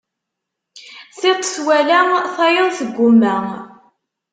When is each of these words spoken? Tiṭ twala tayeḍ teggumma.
Tiṭ 1.19 1.39
twala 1.53 1.99
tayeḍ 2.35 2.67
teggumma. 2.77 3.37